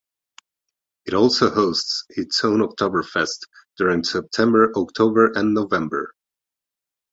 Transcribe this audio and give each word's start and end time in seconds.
It 1.05 1.13
also 1.13 1.51
hosts 1.53 2.05
its 2.09 2.43
own 2.43 2.61
Oktoberfest 2.61 3.41
during 3.77 4.03
September, 4.03 4.73
October 4.75 5.31
and 5.35 5.53
November. 5.53 6.15